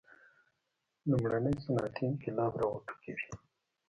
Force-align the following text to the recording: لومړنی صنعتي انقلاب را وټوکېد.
لومړنی 1.09 1.53
صنعتي 1.65 2.03
انقلاب 2.09 2.53
را 2.59 2.65
وټوکېد. 2.69 3.19